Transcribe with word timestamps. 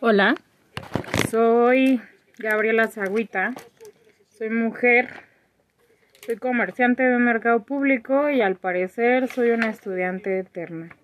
Hola, 0.00 0.36
soy 1.28 2.00
Gabriela 2.38 2.86
Zagüita, 2.86 3.52
soy 4.28 4.48
mujer, 4.48 5.08
soy 6.24 6.36
comerciante 6.36 7.02
de 7.02 7.18
mercado 7.18 7.64
público 7.64 8.30
y 8.30 8.40
al 8.40 8.54
parecer 8.54 9.26
soy 9.26 9.50
una 9.50 9.70
estudiante 9.70 10.38
eterna. 10.38 10.94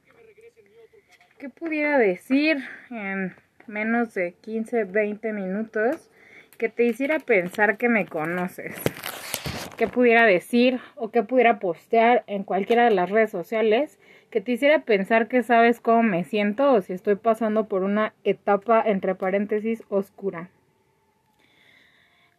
¿Qué 1.38 1.48
pudiera 1.48 1.98
decir 1.98 2.58
en 2.88 3.34
menos 3.66 4.14
de 4.14 4.34
15, 4.40 4.84
20 4.84 5.32
minutos 5.32 6.08
que 6.56 6.68
te 6.68 6.84
hiciera 6.84 7.18
pensar 7.18 7.78
que 7.78 7.88
me 7.88 8.06
conoces? 8.06 8.76
¿Qué 9.76 9.88
pudiera 9.88 10.24
decir 10.24 10.78
o 10.94 11.10
qué 11.10 11.24
pudiera 11.24 11.58
postear 11.58 12.22
en 12.28 12.44
cualquiera 12.44 12.84
de 12.84 12.92
las 12.92 13.10
redes 13.10 13.32
sociales 13.32 13.98
que 14.34 14.40
te 14.40 14.50
hiciera 14.50 14.80
pensar 14.80 15.28
que 15.28 15.44
sabes 15.44 15.78
cómo 15.78 16.02
me 16.02 16.24
siento 16.24 16.72
o 16.72 16.80
si 16.80 16.92
estoy 16.92 17.14
pasando 17.14 17.68
por 17.68 17.84
una 17.84 18.14
etapa 18.24 18.82
entre 18.84 19.14
paréntesis 19.14 19.84
oscura. 19.90 20.50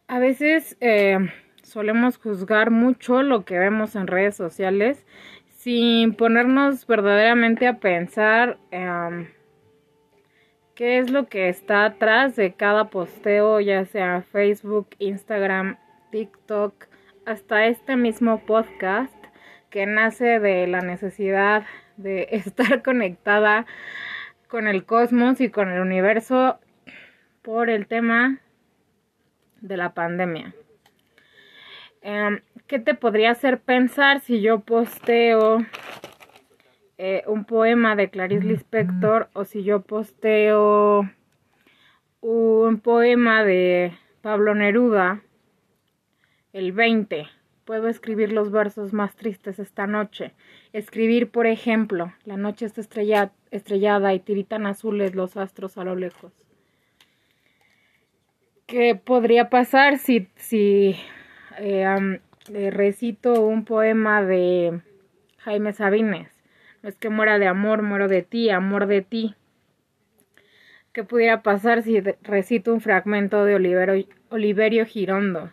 A 0.06 0.18
veces 0.18 0.76
eh, 0.82 1.16
solemos 1.62 2.18
juzgar 2.18 2.70
mucho 2.70 3.22
lo 3.22 3.46
que 3.46 3.58
vemos 3.58 3.96
en 3.96 4.08
redes 4.08 4.36
sociales 4.36 5.06
sin 5.56 6.12
ponernos 6.12 6.86
verdaderamente 6.86 7.66
a 7.66 7.78
pensar 7.78 8.58
em, 8.72 9.28
qué 10.74 10.98
es 10.98 11.08
lo 11.08 11.28
que 11.28 11.48
está 11.48 11.86
atrás 11.86 12.36
de 12.36 12.52
cada 12.52 12.90
posteo, 12.90 13.58
ya 13.60 13.86
sea 13.86 14.20
Facebook, 14.20 14.88
Instagram, 14.98 15.78
TikTok, 16.10 16.74
hasta 17.24 17.64
este 17.64 17.96
mismo 17.96 18.44
podcast 18.44 19.16
que 19.70 19.86
nace 19.86 20.40
de 20.40 20.66
la 20.66 20.82
necesidad 20.82 21.64
de 21.96 22.28
estar 22.32 22.82
conectada 22.84 23.66
con 24.48 24.66
el 24.68 24.84
cosmos 24.84 25.40
y 25.40 25.50
con 25.50 25.70
el 25.70 25.80
universo 25.80 26.58
por 27.42 27.70
el 27.70 27.86
tema 27.86 28.40
de 29.60 29.76
la 29.76 29.94
pandemia. 29.94 30.54
Em, 32.02 32.40
¿Qué 32.66 32.78
te 32.78 32.94
podría 32.94 33.30
hacer 33.30 33.60
pensar 33.60 34.20
si 34.20 34.40
yo 34.40 34.60
posteo 34.60 35.64
eh, 36.98 37.22
un 37.26 37.44
poema 37.44 37.96
de 37.96 38.10
Clarice 38.10 38.46
Lispector 38.46 39.28
o 39.32 39.44
si 39.44 39.64
yo 39.64 39.82
posteo 39.82 41.08
un 42.20 42.80
poema 42.80 43.44
de 43.44 43.92
Pablo 44.22 44.54
Neruda 44.54 45.22
el 46.52 46.72
20? 46.72 47.26
Puedo 47.66 47.88
escribir 47.88 48.30
los 48.30 48.52
versos 48.52 48.92
más 48.92 49.16
tristes 49.16 49.58
esta 49.58 49.88
noche. 49.88 50.30
Escribir, 50.72 51.32
por 51.32 51.48
ejemplo, 51.48 52.14
la 52.24 52.36
noche 52.36 52.64
está 52.64 52.80
estrellada 53.50 54.14
y 54.14 54.20
tiritan 54.20 54.66
azules 54.66 55.16
los 55.16 55.36
astros 55.36 55.76
a 55.76 55.82
lo 55.82 55.96
lejos. 55.96 56.32
¿Qué 58.66 58.94
podría 58.94 59.50
pasar 59.50 59.98
si, 59.98 60.28
si 60.36 60.94
eh, 61.58 62.20
recito 62.70 63.42
un 63.42 63.64
poema 63.64 64.22
de 64.22 64.80
Jaime 65.38 65.72
Sabines? 65.72 66.30
No 66.84 66.88
es 66.88 66.96
que 66.96 67.10
muera 67.10 67.40
de 67.40 67.48
amor, 67.48 67.82
muero 67.82 68.06
de 68.06 68.22
ti, 68.22 68.48
amor 68.48 68.86
de 68.86 69.02
ti. 69.02 69.34
¿Qué 70.92 71.02
pudiera 71.02 71.42
pasar 71.42 71.82
si 71.82 72.00
recito 72.22 72.72
un 72.72 72.80
fragmento 72.80 73.44
de 73.44 74.06
Oliverio 74.30 74.86
Girondo? 74.86 75.50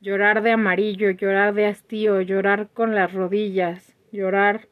Llorar 0.00 0.42
de 0.42 0.52
amarillo, 0.52 1.10
llorar 1.10 1.54
de 1.54 1.66
hastío, 1.66 2.20
llorar 2.20 2.68
con 2.72 2.94
las 2.94 3.12
rodillas, 3.12 3.96
llorar 4.12 4.68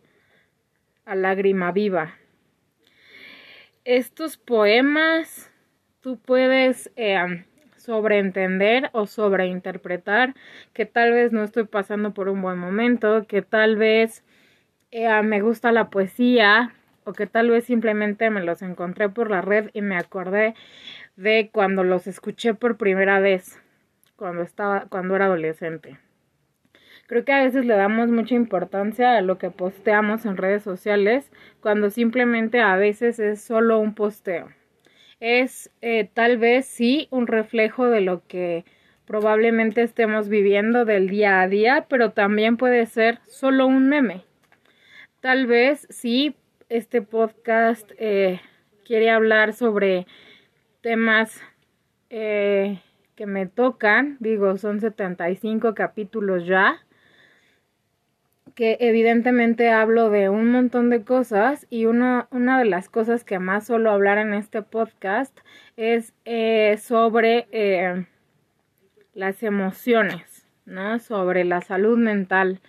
a 1.04 1.14
lágrima 1.14 1.72
viva. 1.72 2.14
Estos 3.84 4.36
poemas 4.36 5.50
tú 6.00 6.18
puedes 6.18 6.90
eh, 6.96 7.44
sobreentender 7.76 8.90
o 8.92 9.06
sobreinterpretar 9.06 10.34
que 10.72 10.86
tal 10.86 11.12
vez 11.12 11.32
no 11.32 11.44
estoy 11.44 11.64
pasando 11.64 12.12
por 12.12 12.28
un 12.28 12.42
buen 12.42 12.58
momento, 12.58 13.26
que 13.26 13.42
tal 13.42 13.76
vez 13.76 14.24
eh, 14.90 15.22
me 15.22 15.40
gusta 15.40 15.72
la 15.72 15.90
poesía 15.90 16.74
o 17.04 17.12
que 17.12 17.26
tal 17.26 17.50
vez 17.50 17.64
simplemente 17.64 18.30
me 18.30 18.42
los 18.42 18.62
encontré 18.62 19.08
por 19.08 19.30
la 19.30 19.40
red 19.40 19.70
y 19.72 19.82
me 19.82 19.96
acordé 19.96 20.54
de 21.14 21.50
cuando 21.52 21.84
los 21.84 22.08
escuché 22.08 22.54
por 22.54 22.76
primera 22.76 23.20
vez 23.20 23.60
cuando 24.16 24.42
estaba 24.42 24.86
cuando 24.88 25.14
era 25.16 25.26
adolescente. 25.26 25.98
Creo 27.06 27.24
que 27.24 27.32
a 27.32 27.44
veces 27.44 27.64
le 27.64 27.74
damos 27.74 28.10
mucha 28.10 28.34
importancia 28.34 29.16
a 29.16 29.20
lo 29.20 29.38
que 29.38 29.50
posteamos 29.50 30.26
en 30.26 30.36
redes 30.36 30.62
sociales 30.64 31.30
cuando 31.60 31.90
simplemente 31.90 32.60
a 32.60 32.76
veces 32.76 33.20
es 33.20 33.40
solo 33.40 33.78
un 33.78 33.94
posteo. 33.94 34.48
Es 35.20 35.70
eh, 35.82 36.10
tal 36.12 36.36
vez 36.36 36.66
sí 36.66 37.06
un 37.10 37.28
reflejo 37.28 37.88
de 37.88 38.00
lo 38.00 38.26
que 38.26 38.64
probablemente 39.06 39.82
estemos 39.82 40.28
viviendo 40.28 40.84
del 40.84 41.08
día 41.08 41.40
a 41.40 41.48
día, 41.48 41.86
pero 41.88 42.10
también 42.10 42.56
puede 42.56 42.86
ser 42.86 43.20
solo 43.26 43.66
un 43.66 43.88
meme. 43.88 44.24
Tal 45.20 45.46
vez 45.46 45.86
sí 45.90 46.34
este 46.68 47.02
podcast 47.02 47.90
eh, 47.98 48.40
quiere 48.84 49.10
hablar 49.10 49.52
sobre 49.52 50.06
temas 50.80 51.40
eh, 52.10 52.80
que 53.16 53.26
me 53.26 53.46
tocan, 53.46 54.18
digo, 54.20 54.58
son 54.58 54.80
75 54.80 55.74
capítulos 55.74 56.46
ya, 56.46 56.84
que 58.54 58.76
evidentemente 58.80 59.70
hablo 59.70 60.10
de 60.10 60.28
un 60.28 60.50
montón 60.50 60.90
de 60.90 61.02
cosas 61.02 61.66
y 61.70 61.86
una 61.86 62.28
de 62.30 62.64
las 62.66 62.88
cosas 62.88 63.24
que 63.24 63.38
más 63.38 63.66
suelo 63.66 63.90
hablar 63.90 64.18
en 64.18 64.34
este 64.34 64.62
podcast 64.62 65.36
es 65.76 66.12
eh, 66.26 66.78
sobre 66.78 67.48
eh, 67.52 68.06
las 69.14 69.42
emociones, 69.42 70.46
¿no? 70.66 70.98
Sobre 70.98 71.44
la 71.44 71.62
salud 71.62 71.98
mental, 71.98 72.60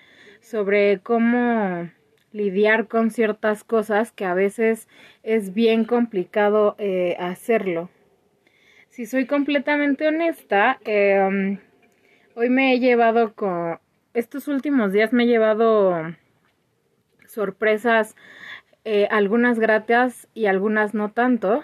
sobre 0.42 1.00
cómo 1.00 1.90
lidiar 2.32 2.88
con 2.88 3.12
ciertas 3.12 3.64
cosas 3.64 4.12
que 4.12 4.26
a 4.26 4.34
veces 4.34 4.88
es 5.24 5.54
bien 5.54 5.84
complicado 5.86 6.76
eh, 6.80 7.18
hacerlo 7.20 7.90
si 8.98 9.06
soy 9.06 9.28
completamente 9.28 10.08
honesta, 10.08 10.80
em, 10.84 11.60
hoy 12.34 12.50
me 12.50 12.74
he 12.74 12.80
llevado 12.80 13.36
con... 13.36 13.80
Estos 14.16 14.48
últimos 14.48 14.92
días 14.92 15.14
me 15.14 15.26
he 15.26 15.28
llevado 15.28 16.16
sorpresas, 17.28 18.16
eh, 18.86 19.08
algunas 19.12 19.60
gratas 19.60 20.28
y 20.34 20.48
algunas 20.48 20.96
no 20.96 21.12
tanto, 21.12 21.64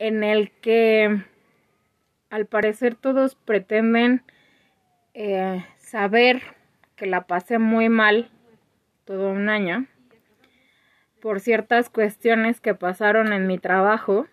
en 0.00 0.24
el 0.24 0.50
que 0.50 1.22
al 2.30 2.46
parecer 2.46 2.96
todos 2.96 3.36
pretenden 3.36 4.24
eh, 5.14 5.64
saber 5.78 6.42
que 6.96 7.06
la 7.06 7.28
pasé 7.28 7.60
muy 7.60 7.90
mal 7.90 8.28
todo 9.04 9.30
un 9.30 9.48
año 9.48 9.86
por 11.20 11.38
ciertas 11.38 11.90
cuestiones 11.90 12.60
que 12.60 12.74
pasaron 12.74 13.32
en 13.32 13.46
mi 13.46 13.58
trabajo 13.58 14.26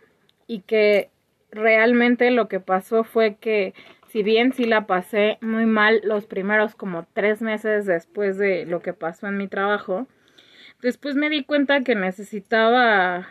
y 0.48 0.62
que 0.62 1.12
realmente 1.52 2.32
lo 2.32 2.48
que 2.48 2.60
pasó 2.60 3.04
fue 3.04 3.36
que 3.36 3.74
si 4.08 4.24
bien 4.24 4.54
sí 4.54 4.66
la 4.66 4.88
pasé 4.88 5.38
muy 5.42 5.66
mal 5.66 6.02
los 6.04 6.26
primeros 6.26 6.76
como 6.76 7.06
tres 7.14 7.42
meses 7.42 7.86
después 7.86 8.38
de 8.38 8.66
lo 8.66 8.82
que 8.82 8.94
pasó 8.94 9.28
en 9.28 9.38
mi 9.38 9.48
trabajo, 9.48 10.08
después 10.82 11.16
me 11.16 11.30
di 11.30 11.44
cuenta 11.44 11.84
que 11.84 11.96
necesitaba 11.96 13.28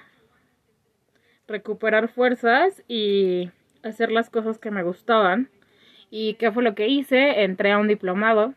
recuperar 1.48 2.08
fuerzas 2.08 2.84
y 2.86 3.50
hacer 3.82 4.12
las 4.12 4.30
cosas 4.30 4.58
que 4.58 4.70
me 4.70 4.82
gustaban. 4.82 5.50
¿Y 6.10 6.34
qué 6.34 6.52
fue 6.52 6.62
lo 6.62 6.74
que 6.74 6.88
hice? 6.88 7.42
Entré 7.42 7.72
a 7.72 7.78
un 7.78 7.88
diplomado 7.88 8.54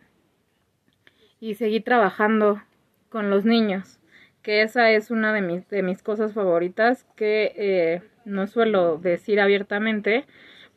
y 1.39 1.55
seguí 1.55 1.81
trabajando 1.81 2.61
con 3.09 3.29
los 3.29 3.45
niños, 3.45 3.99
que 4.41 4.61
esa 4.61 4.91
es 4.91 5.11
una 5.11 5.33
de 5.33 5.41
mis, 5.41 5.67
de 5.69 5.83
mis 5.83 6.03
cosas 6.03 6.33
favoritas 6.33 7.05
que... 7.15 7.53
Eh, 7.55 8.10
no 8.25 8.47
suelo 8.47 8.97
decir 8.97 9.39
abiertamente 9.39 10.25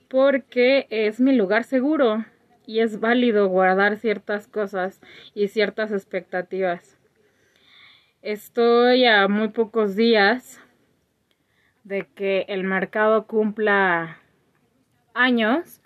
porque 0.08 0.86
es 0.90 1.20
mi 1.20 1.34
lugar 1.34 1.64
seguro 1.64 2.24
y 2.66 2.80
es 2.80 3.00
válido 3.00 3.48
guardar 3.48 3.98
ciertas 3.98 4.48
cosas 4.48 5.00
y 5.34 5.48
ciertas 5.48 5.92
expectativas. 5.92 6.98
Estoy 8.22 9.04
a 9.04 9.28
muy 9.28 9.48
pocos 9.48 9.96
días 9.96 10.60
de 11.82 12.06
que 12.14 12.46
el 12.48 12.64
mercado 12.64 13.26
cumpla 13.26 14.18
años 15.12 15.82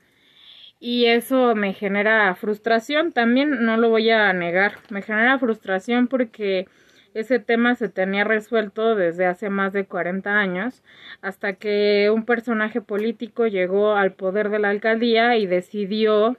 y 0.80 1.06
eso 1.06 1.56
me 1.56 1.74
genera 1.74 2.32
frustración, 2.36 3.12
también 3.12 3.64
no 3.64 3.76
lo 3.76 3.90
voy 3.90 4.10
a 4.10 4.32
negar, 4.32 4.76
me 4.90 5.02
genera 5.02 5.38
frustración 5.38 6.06
porque 6.06 6.68
ese 7.14 7.38
tema 7.38 7.74
se 7.74 7.88
tenía 7.88 8.24
resuelto 8.24 8.94
desde 8.94 9.26
hace 9.26 9.50
más 9.50 9.72
de 9.72 9.86
40 9.86 10.38
años, 10.38 10.82
hasta 11.20 11.54
que 11.54 12.10
un 12.14 12.24
personaje 12.24 12.80
político 12.80 13.46
llegó 13.46 13.94
al 13.96 14.12
poder 14.12 14.50
de 14.50 14.58
la 14.58 14.70
alcaldía 14.70 15.36
y 15.36 15.46
decidió 15.46 16.36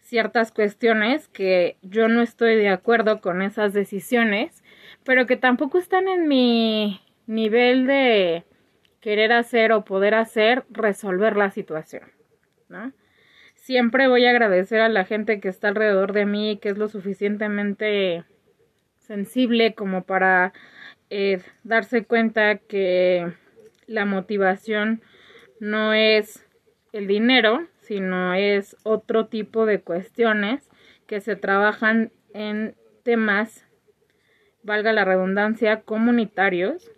ciertas 0.00 0.50
cuestiones 0.50 1.28
que 1.28 1.76
yo 1.82 2.08
no 2.08 2.22
estoy 2.22 2.56
de 2.56 2.68
acuerdo 2.68 3.20
con 3.20 3.42
esas 3.42 3.72
decisiones, 3.72 4.64
pero 5.04 5.26
que 5.26 5.36
tampoco 5.36 5.78
están 5.78 6.08
en 6.08 6.26
mi 6.26 7.00
nivel 7.26 7.86
de 7.86 8.44
querer 9.00 9.32
hacer 9.32 9.72
o 9.72 9.84
poder 9.84 10.14
hacer, 10.14 10.64
resolver 10.70 11.36
la 11.36 11.50
situación, 11.50 12.10
¿no? 12.68 12.92
Siempre 13.54 14.08
voy 14.08 14.26
a 14.26 14.30
agradecer 14.30 14.80
a 14.80 14.88
la 14.88 15.04
gente 15.04 15.38
que 15.38 15.48
está 15.48 15.68
alrededor 15.68 16.12
de 16.12 16.26
mí, 16.26 16.58
que 16.60 16.70
es 16.70 16.78
lo 16.78 16.88
suficientemente 16.88 18.24
sensible 19.10 19.74
como 19.74 20.04
para 20.04 20.52
eh, 21.10 21.42
darse 21.64 22.04
cuenta 22.04 22.58
que 22.58 23.32
la 23.88 24.04
motivación 24.04 25.02
no 25.58 25.94
es 25.94 26.46
el 26.92 27.08
dinero, 27.08 27.66
sino 27.80 28.34
es 28.34 28.76
otro 28.84 29.26
tipo 29.26 29.66
de 29.66 29.80
cuestiones 29.80 30.70
que 31.08 31.20
se 31.20 31.34
trabajan 31.34 32.12
en 32.34 32.76
temas, 33.02 33.66
valga 34.62 34.92
la 34.92 35.04
redundancia, 35.04 35.80
comunitarios, 35.80 36.92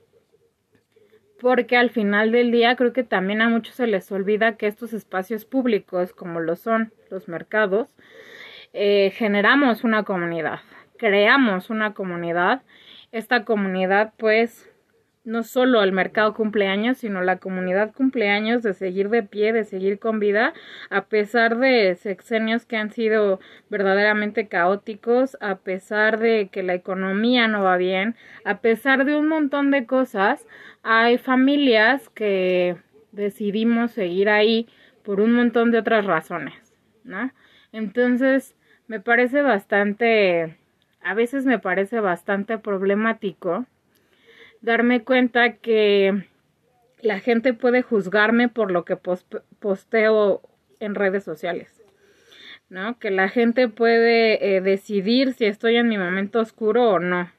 porque 1.40 1.78
al 1.78 1.88
final 1.88 2.30
del 2.30 2.50
día 2.50 2.76
creo 2.76 2.92
que 2.92 3.04
también 3.04 3.40
a 3.40 3.48
muchos 3.48 3.76
se 3.76 3.86
les 3.86 4.12
olvida 4.12 4.58
que 4.58 4.66
estos 4.66 4.92
espacios 4.92 5.46
públicos, 5.46 6.12
como 6.12 6.40
lo 6.40 6.56
son 6.56 6.92
los 7.08 7.26
mercados, 7.26 7.96
eh, 8.74 9.12
generamos 9.16 9.82
una 9.82 10.02
comunidad, 10.02 10.60
creamos 11.02 11.68
una 11.68 11.94
comunidad. 11.94 12.62
Esta 13.10 13.44
comunidad 13.44 14.12
pues 14.18 14.70
no 15.24 15.42
solo 15.42 15.82
el 15.82 15.90
mercado 15.90 16.32
cumpleaños, 16.32 16.98
sino 16.98 17.22
la 17.22 17.38
comunidad 17.38 17.92
cumpleaños 17.92 18.62
de 18.62 18.72
seguir 18.72 19.08
de 19.08 19.24
pie, 19.24 19.52
de 19.52 19.64
seguir 19.64 19.98
con 19.98 20.20
vida, 20.20 20.52
a 20.90 21.06
pesar 21.06 21.58
de 21.58 21.96
sexenios 21.96 22.66
que 22.66 22.76
han 22.76 22.92
sido 22.92 23.40
verdaderamente 23.68 24.46
caóticos, 24.46 25.36
a 25.40 25.56
pesar 25.56 26.20
de 26.20 26.50
que 26.52 26.62
la 26.62 26.74
economía 26.74 27.48
no 27.48 27.64
va 27.64 27.76
bien, 27.78 28.14
a 28.44 28.60
pesar 28.60 29.04
de 29.04 29.16
un 29.16 29.26
montón 29.26 29.72
de 29.72 29.86
cosas, 29.86 30.46
hay 30.84 31.18
familias 31.18 32.10
que 32.10 32.76
decidimos 33.10 33.90
seguir 33.90 34.28
ahí 34.28 34.68
por 35.02 35.20
un 35.20 35.32
montón 35.32 35.72
de 35.72 35.78
otras 35.78 36.04
razones, 36.04 36.76
¿no? 37.02 37.32
Entonces, 37.72 38.54
me 38.86 39.00
parece 39.00 39.42
bastante, 39.42 40.58
a 41.04 41.14
veces 41.14 41.44
me 41.44 41.58
parece 41.58 42.00
bastante 42.00 42.58
problemático 42.58 43.66
darme 44.60 45.02
cuenta 45.02 45.56
que 45.56 46.24
la 47.02 47.18
gente 47.18 47.52
puede 47.52 47.82
juzgarme 47.82 48.48
por 48.48 48.70
lo 48.70 48.84
que 48.84 48.96
posteo 48.96 50.40
en 50.80 50.94
redes 50.94 51.24
sociales. 51.24 51.82
¿No? 52.68 52.98
Que 52.98 53.10
la 53.10 53.28
gente 53.28 53.68
puede 53.68 54.56
eh, 54.56 54.60
decidir 54.62 55.34
si 55.34 55.44
estoy 55.44 55.76
en 55.76 55.88
mi 55.88 55.98
momento 55.98 56.40
oscuro 56.40 56.90
o 56.90 56.98
no. 56.98 57.30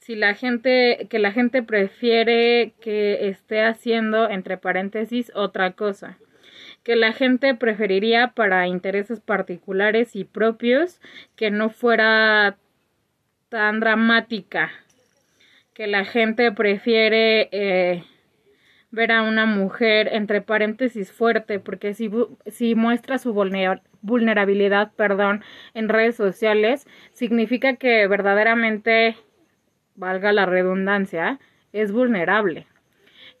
Si 0.00 0.16
la 0.16 0.34
gente, 0.34 1.06
que 1.08 1.18
la 1.18 1.32
gente 1.32 1.62
prefiere 1.62 2.74
que 2.80 3.28
esté 3.28 3.62
haciendo, 3.62 4.28
entre 4.28 4.58
paréntesis, 4.58 5.32
otra 5.34 5.72
cosa. 5.72 6.18
Que 6.82 6.94
la 6.96 7.12
gente 7.12 7.54
preferiría 7.54 8.32
para 8.34 8.66
intereses 8.66 9.20
particulares 9.20 10.14
y 10.14 10.24
propios 10.24 11.00
que 11.36 11.50
no 11.50 11.70
fuera 11.70 12.58
tan 13.50 13.80
dramática 13.80 14.70
que 15.74 15.86
la 15.86 16.04
gente 16.04 16.52
prefiere 16.52 17.48
eh, 17.50 18.04
ver 18.92 19.12
a 19.12 19.22
una 19.22 19.44
mujer 19.44 20.08
entre 20.12 20.40
paréntesis 20.40 21.12
fuerte 21.12 21.58
porque 21.58 21.92
si, 21.92 22.10
si 22.46 22.74
muestra 22.74 23.18
su 23.18 23.34
vulnerabilidad 24.02 24.92
perdón 24.92 25.42
en 25.74 25.88
redes 25.88 26.16
sociales 26.16 26.86
significa 27.12 27.76
que 27.76 28.06
verdaderamente 28.06 29.16
valga 29.96 30.32
la 30.32 30.46
redundancia 30.46 31.38
es 31.72 31.92
vulnerable. 31.92 32.66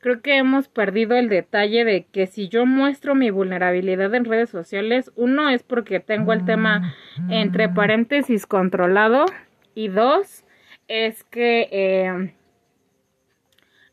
Creo 0.00 0.22
que 0.22 0.38
hemos 0.38 0.68
perdido 0.68 1.14
el 1.16 1.28
detalle 1.28 1.84
de 1.84 2.06
que 2.10 2.26
si 2.26 2.48
yo 2.48 2.66
muestro 2.66 3.14
mi 3.14 3.30
vulnerabilidad 3.30 4.12
en 4.14 4.24
redes 4.24 4.50
sociales 4.50 5.12
uno 5.14 5.50
es 5.50 5.62
porque 5.62 6.00
tengo 6.00 6.32
el 6.32 6.44
tema 6.44 6.94
entre 7.28 7.68
paréntesis 7.68 8.46
controlado 8.46 9.26
y 9.74 9.88
dos 9.88 10.44
es 10.88 11.24
que 11.24 11.68
eh, 11.70 12.34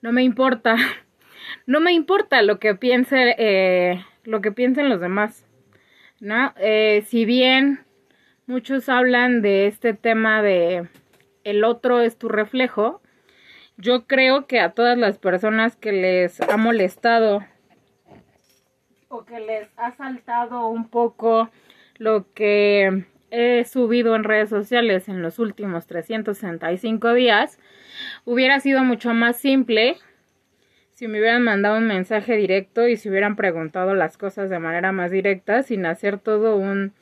no 0.02 0.12
me 0.12 0.24
importa, 0.24 0.76
no 1.66 1.80
me 1.80 1.94
importa 1.94 2.42
lo 2.42 2.60
que 2.60 2.76
piense, 2.76 3.36
eh, 3.38 4.04
lo 4.24 4.42
que 4.42 4.52
piensen 4.52 4.90
los 4.90 5.00
demás, 5.00 5.46
¿no? 6.20 6.54
Eh, 6.58 7.04
si 7.08 7.26
bien 7.26 7.86
muchos 8.46 8.90
hablan 8.90 9.42
de 9.42 9.68
este 9.68 9.94
tema 9.94 10.42
de 10.42 10.88
el 11.44 11.64
otro 11.64 12.02
es 12.02 12.18
tu 12.18 12.30
reflejo, 12.30 13.02
yo 13.78 14.08
creo 14.08 14.48
que 14.48 14.60
a 14.60 14.72
todas 14.72 14.98
las 14.98 15.20
personas 15.20 15.76
que 15.76 15.92
les 15.92 16.42
ha 16.42 16.58
molestado 16.58 17.46
o 19.10 19.24
que 19.24 19.40
les 19.40 19.70
ha 19.78 19.96
saltado 19.96 20.68
un 20.68 20.90
poco 20.90 21.50
lo 21.98 22.34
que 22.34 23.06
he 23.32 23.66
subido 23.66 24.16
en 24.16 24.24
redes 24.24 24.50
sociales 24.50 25.10
en 25.10 25.22
los 25.22 25.40
últimos 25.40 25.88
365 25.88 27.14
días, 27.14 27.60
hubiera 28.26 28.60
sido 28.60 28.84
mucho 28.84 29.14
más 29.14 29.38
simple 29.38 29.98
si 30.98 31.08
me 31.08 31.20
hubieran 31.20 31.44
mandado 31.44 31.78
un 31.78 31.86
mensaje 31.86 32.36
directo 32.38 32.88
y 32.88 32.98
si 32.98 33.08
hubieran 33.10 33.36
preguntado 33.36 33.94
las 33.94 34.18
cosas 34.18 34.50
de 34.50 34.58
manera 34.58 34.92
más 34.92 35.12
directa 35.12 35.62
sin 35.62 35.86
hacer 35.86 36.18
todo 36.18 36.56
un 36.56 36.94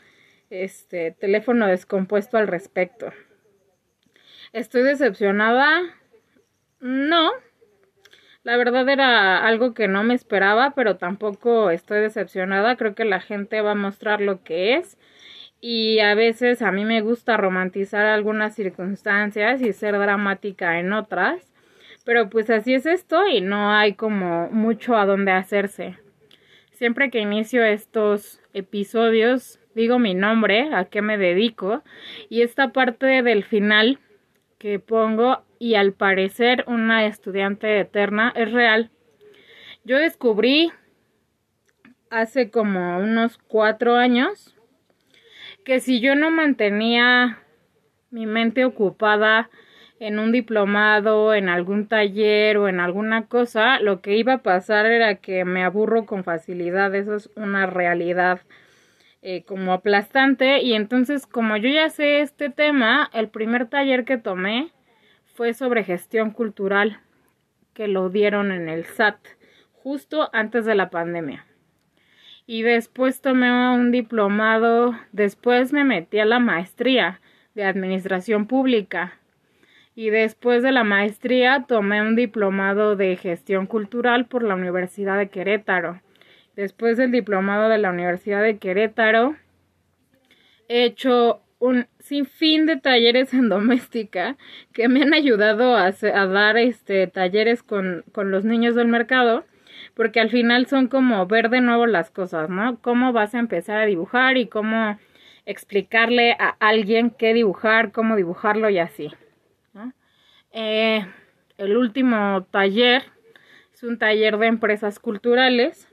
este 0.49 1.11
teléfono 1.11 1.65
descompuesto 1.65 2.37
al 2.37 2.47
respecto. 2.47 3.13
¿Estoy 4.51 4.83
decepcionada? 4.83 5.81
No. 6.81 7.31
La 8.43 8.57
verdad 8.57 8.87
era 8.89 9.45
algo 9.45 9.73
que 9.73 9.87
no 9.87 10.03
me 10.03 10.13
esperaba, 10.13 10.73
pero 10.75 10.97
tampoco 10.97 11.71
estoy 11.71 12.01
decepcionada. 12.01 12.75
Creo 12.75 12.95
que 12.95 13.05
la 13.05 13.21
gente 13.21 13.61
va 13.61 13.71
a 13.71 13.75
mostrar 13.75 14.19
lo 14.21 14.43
que 14.43 14.75
es 14.75 14.97
y 15.67 15.97
a 15.99 16.13
veces 16.13 16.61
a 16.61 16.71
mí 16.71 16.85
me 16.85 17.01
gusta 17.01 17.37
romantizar 17.37 18.05
algunas 18.05 18.53
circunstancias 18.53 19.63
y 19.63 19.73
ser 19.73 19.97
dramática 19.97 20.79
en 20.79 20.93
otras, 20.93 21.41
pero 22.03 22.29
pues 22.29 22.51
así 22.51 22.75
es 22.75 22.85
esto 22.85 23.25
y 23.25 23.41
no 23.41 23.71
hay 23.71 23.93
como 23.93 24.47
mucho 24.51 24.95
a 24.95 25.07
dónde 25.07 25.31
hacerse. 25.31 25.97
Siempre 26.71 27.09
que 27.09 27.17
inicio 27.17 27.63
estos 27.63 28.39
episodios 28.53 29.59
digo 29.73 29.97
mi 29.97 30.13
nombre, 30.13 30.71
a 30.71 30.85
qué 30.85 31.01
me 31.01 31.17
dedico 31.17 31.81
y 32.29 32.43
esta 32.43 32.71
parte 32.71 33.23
del 33.23 33.43
final 33.43 33.97
que 34.59 34.77
pongo 34.77 35.41
y 35.57 35.73
al 35.73 35.93
parecer 35.93 36.63
una 36.67 37.07
estudiante 37.07 37.79
eterna 37.79 38.31
es 38.35 38.51
real. 38.51 38.91
Yo 39.83 39.97
descubrí 39.97 40.71
hace 42.11 42.51
como 42.51 42.99
unos 42.99 43.39
cuatro 43.47 43.95
años 43.95 44.54
que 45.65 45.79
si 45.79 45.99
yo 45.99 46.15
no 46.15 46.31
mantenía 46.31 47.39
mi 48.11 48.27
mente 48.27 48.63
ocupada 48.63 49.49
en 49.99 50.19
un 50.19 50.31
diplomado, 50.31 51.33
en 51.33 51.49
algún 51.49 51.87
taller 51.87 52.57
o 52.57 52.69
en 52.69 52.79
alguna 52.79 53.27
cosa, 53.27 53.79
lo 53.79 54.01
que 54.01 54.15
iba 54.15 54.33
a 54.33 54.43
pasar 54.43 54.85
era 54.85 55.15
que 55.15 55.43
me 55.43 55.63
aburro 55.63 56.05
con 56.05 56.23
facilidad. 56.23 56.93
Eso 56.93 57.15
es 57.15 57.31
una 57.35 57.65
realidad 57.65 58.41
eh, 59.23 59.43
como 59.43 59.73
aplastante. 59.73 60.61
Y 60.61 60.75
entonces, 60.75 61.25
como 61.25 61.57
yo 61.57 61.67
ya 61.67 61.89
sé 61.89 62.21
este 62.21 62.49
tema, 62.49 63.09
el 63.11 63.29
primer 63.29 63.67
taller 63.67 64.05
que 64.05 64.17
tomé 64.17 64.69
fue 65.33 65.53
sobre 65.53 65.83
gestión 65.83 66.29
cultural, 66.29 66.99
que 67.73 67.87
lo 67.87 68.09
dieron 68.09 68.51
en 68.51 68.69
el 68.69 68.85
SAT, 68.85 69.17
justo 69.73 70.29
antes 70.31 70.65
de 70.65 70.75
la 70.75 70.89
pandemia 70.91 71.45
y 72.47 72.61
después 72.61 73.21
tomé 73.21 73.49
un 73.75 73.91
diplomado, 73.91 74.95
después 75.11 75.73
me 75.73 75.83
metí 75.83 76.19
a 76.19 76.25
la 76.25 76.39
maestría 76.39 77.21
de 77.55 77.63
administración 77.63 78.45
pública 78.45 79.13
y 79.95 80.09
después 80.09 80.61
de 80.61 80.71
la 80.71 80.83
maestría 80.83 81.65
tomé 81.67 82.01
un 82.01 82.15
diplomado 82.15 82.95
de 82.95 83.15
gestión 83.15 83.65
cultural 83.65 84.25
por 84.25 84.43
la 84.43 84.55
Universidad 84.55 85.17
de 85.17 85.29
Querétaro. 85.29 86.01
Después 86.55 86.97
del 86.97 87.11
diplomado 87.11 87.69
de 87.69 87.77
la 87.77 87.89
Universidad 87.89 88.43
de 88.43 88.57
Querétaro 88.57 89.35
he 90.67 90.83
hecho 90.83 91.41
un 91.59 91.87
sinfín 91.99 92.65
de 92.65 92.77
talleres 92.77 93.33
en 93.33 93.49
doméstica 93.49 94.37
que 94.73 94.87
me 94.87 95.01
han 95.01 95.13
ayudado 95.13 95.75
a, 95.75 95.87
a 95.87 96.27
dar 96.27 96.57
este 96.57 97.07
talleres 97.07 97.63
con, 97.63 98.03
con 98.11 98.29
los 98.29 98.43
niños 98.43 98.75
del 98.75 98.87
mercado 98.87 99.45
porque 99.95 100.19
al 100.19 100.29
final 100.29 100.67
son 100.67 100.87
como 100.87 101.25
ver 101.25 101.49
de 101.49 101.61
nuevo 101.61 101.87
las 101.87 102.11
cosas, 102.11 102.49
¿no? 102.49 102.79
Cómo 102.81 103.13
vas 103.13 103.33
a 103.33 103.39
empezar 103.39 103.79
a 103.79 103.85
dibujar 103.85 104.37
y 104.37 104.47
cómo 104.47 104.99
explicarle 105.45 106.35
a 106.39 106.55
alguien 106.59 107.11
qué 107.11 107.33
dibujar, 107.33 107.91
cómo 107.91 108.15
dibujarlo 108.15 108.69
y 108.69 108.77
así. 108.77 109.11
Eh, 110.51 111.05
el 111.57 111.77
último 111.77 112.45
taller 112.51 113.03
es 113.73 113.83
un 113.83 113.97
taller 113.97 114.37
de 114.37 114.47
empresas 114.47 114.99
culturales 114.99 115.89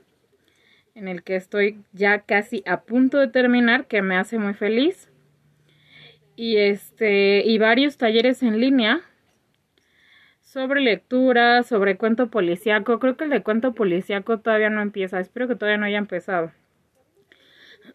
en 0.95 1.07
el 1.07 1.23
que 1.23 1.35
estoy 1.35 1.83
ya 1.91 2.19
casi 2.19 2.63
a 2.65 2.81
punto 2.81 3.17
de 3.19 3.27
terminar, 3.27 3.87
que 3.87 4.01
me 4.01 4.15
hace 4.15 4.37
muy 4.37 4.53
feliz. 4.53 5.09
Y 6.35 6.57
este, 6.57 7.43
y 7.45 7.57
varios 7.57 7.97
talleres 7.97 8.41
en 8.43 8.59
línea 8.59 9.01
sobre 10.53 10.81
lectura, 10.81 11.63
sobre 11.63 11.97
cuento 11.97 12.29
policíaco. 12.29 12.99
Creo 12.99 13.17
que 13.17 13.23
el 13.23 13.31
de 13.31 13.41
cuento 13.41 13.73
policíaco 13.73 14.37
todavía 14.37 14.69
no 14.69 14.83
empieza. 14.83 15.19
Espero 15.19 15.47
que 15.47 15.55
todavía 15.55 15.79
no 15.79 15.87
haya 15.87 15.97
empezado. 15.97 16.51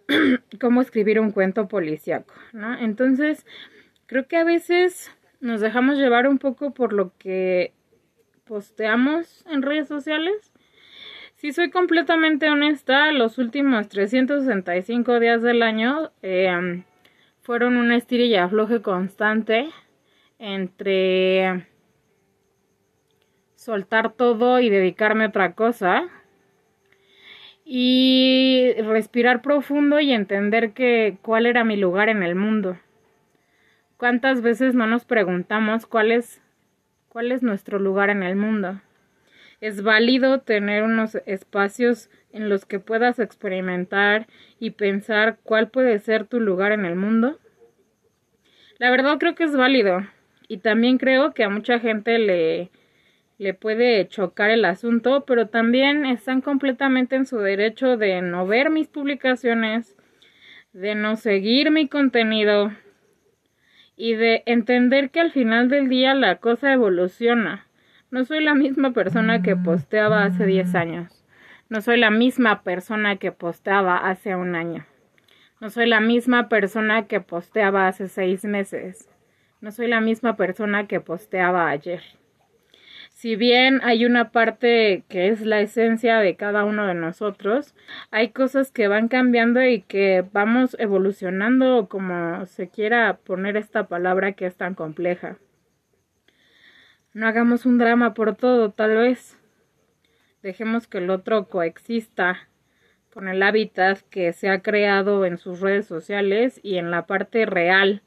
Cómo 0.61 0.81
escribir 0.81 1.21
un 1.21 1.31
cuento 1.31 1.69
policíaco, 1.69 2.35
¿no? 2.53 2.77
Entonces, 2.77 3.47
creo 4.07 4.27
que 4.27 4.37
a 4.37 4.43
veces 4.43 5.15
nos 5.41 5.61
dejamos 5.61 5.99
llevar 5.99 6.27
un 6.27 6.39
poco 6.39 6.75
por 6.75 6.93
lo 6.93 7.17
que 7.17 7.75
posteamos 8.45 9.47
en 9.47 9.63
redes 9.63 9.87
sociales. 9.87 10.53
Si 11.37 11.53
soy 11.53 11.71
completamente 11.71 12.51
honesta, 12.51 13.13
los 13.13 13.39
últimos 13.39 13.89
365 13.89 15.21
días 15.21 15.43
del 15.43 15.63
año 15.63 16.11
eh, 16.23 16.83
fueron 17.41 17.77
un 17.77 17.93
estilo 17.93 18.25
y 18.25 18.35
afloje 18.35 18.83
constante 18.83 19.69
entre 20.41 21.68
soltar 23.69 24.15
todo 24.15 24.61
y 24.61 24.71
dedicarme 24.71 25.25
a 25.25 25.29
otra 25.29 25.53
cosa 25.53 26.09
y 27.67 28.73
respirar 28.79 29.43
profundo 29.43 30.01
y 30.01 30.11
entender 30.11 30.73
que 30.73 31.19
cuál 31.21 31.45
era 31.45 31.65
mi 31.65 31.77
lugar 31.77 32.09
en 32.09 32.23
el 32.23 32.35
mundo. 32.35 32.79
¿Cuántas 33.99 34.41
veces 34.41 34.75
no 34.75 34.87
nos 34.87 35.05
preguntamos 35.05 35.85
cuál 35.85 36.13
es 36.13 36.41
cuál 37.11 37.31
es 37.31 37.43
nuestro 37.43 37.79
lugar 37.79 38.09
en 38.09 38.23
el 38.23 38.37
mundo? 38.37 38.81
Es 39.61 39.83
válido 39.83 40.41
tener 40.41 40.83
unos 40.83 41.17
espacios 41.27 42.09
en 42.33 42.49
los 42.49 42.65
que 42.65 42.81
puedas 42.81 43.19
experimentar 43.19 44.29
y 44.59 44.71
pensar 44.71 45.37
cuál 45.43 45.69
puede 45.69 45.99
ser 45.99 46.25
tu 46.25 46.41
lugar 46.41 46.73
en 46.73 46.87
el 46.87 46.97
mundo. 46.97 47.39
La 48.79 48.91
verdad 48.91 49.19
creo 49.19 49.35
que 49.35 49.45
es 49.45 49.55
válido 49.55 50.07
y 50.49 50.57
también 50.57 50.97
creo 50.97 51.35
que 51.35 51.45
a 51.45 51.51
mucha 51.51 51.79
gente 51.79 52.19
le 52.19 52.71
le 53.39 53.55
puede 53.55 54.07
chocar 54.09 54.51
el 54.51 54.65
asunto, 54.65 55.25
pero 55.25 55.47
también 55.47 56.05
están 56.05 56.41
completamente 56.41 57.15
en 57.15 57.25
su 57.25 57.39
derecho 57.39 57.97
de 57.97 58.21
no 58.21 58.47
ver 58.47 58.69
mis 58.69 58.89
publicaciones, 58.89 59.97
de 60.73 60.97
no 60.97 61.15
seguir 61.15 61.71
mi 61.71 61.89
contenido 61.89 62.73
y 63.97 64.15
de 64.15 64.43
entender 64.47 65.11
que 65.11 65.21
al 65.21 65.31
final 65.31 65.69
del 65.69 65.89
día 65.89 66.15
la 66.15 66.37
cosa 66.37 66.73
evoluciona. 66.73 67.67
No 68.11 68.25
soy 68.25 68.43
la 68.43 68.55
misma 68.55 68.93
persona 68.93 69.41
que 69.41 69.55
posteaba 69.55 70.25
hace 70.25 70.45
10 70.45 70.75
años. 70.75 71.25
No 71.69 71.81
soy 71.81 71.99
la 71.99 72.11
misma 72.11 72.63
persona 72.63 73.17
que 73.17 73.31
posteaba 73.31 73.99
hace 73.99 74.35
un 74.35 74.57
año. 74.57 74.85
No 75.61 75.71
soy 75.71 75.87
la 75.87 76.01
misma 76.01 76.49
persona 76.49 77.07
que 77.07 77.21
posteaba 77.21 77.87
hace 77.87 78.09
seis 78.09 78.45
meses. 78.45 79.09
No 79.61 79.71
soy 79.71 79.89
la 79.89 80.01
misma 80.01 80.37
persona 80.37 80.87
que 80.87 81.01
posteaba 81.01 81.69
ayer 81.69 82.03
si 83.19 83.35
bien 83.35 83.81
hay 83.83 84.07
una 84.07 84.31
parte 84.31 85.03
que 85.09 85.27
es 85.27 85.41
la 85.41 85.61
esencia 85.61 86.19
de 86.19 86.37
cada 86.37 86.65
uno 86.65 86.87
de 86.87 86.95
nosotros, 86.95 87.75
hay 88.13 88.29
cosas 88.29 88.71
que 88.71 88.87
van 88.87 89.09
cambiando 89.09 89.61
y 89.61 89.83
que 89.83 90.25
vamos 90.33 90.77
evolucionando 90.79 91.89
como 91.89 92.47
se 92.47 92.69
quiera 92.69 93.17
poner 93.17 93.57
esta 93.57 93.89
palabra 93.89 94.35
que 94.35 94.47
es 94.47 94.55
tan 94.55 94.77
compleja. 94.77 95.37
No 97.13 97.27
hagamos 97.27 97.67
un 97.67 97.79
drama 97.79 98.15
por 98.15 98.37
todo, 98.37 98.71
tal 98.71 98.97
vez. 98.97 99.37
Dejemos 100.41 100.87
que 100.87 100.99
el 100.99 101.11
otro 101.11 101.49
coexista 101.49 102.49
con 103.13 103.27
el 103.27 103.43
hábitat 103.43 103.99
que 104.11 104.33
se 104.33 104.49
ha 104.49 104.63
creado 104.63 105.25
en 105.25 105.39
sus 105.39 105.59
redes 105.59 105.87
sociales 105.87 106.61
y 106.63 106.77
en 106.77 106.93
la 106.93 107.07
parte 107.07 107.47
real. 107.47 108.01